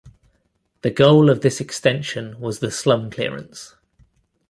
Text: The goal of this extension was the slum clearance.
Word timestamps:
The 0.81 0.89
goal 0.89 1.29
of 1.29 1.41
this 1.41 1.61
extension 1.61 2.39
was 2.39 2.57
the 2.57 2.71
slum 2.71 3.11
clearance. 3.11 3.75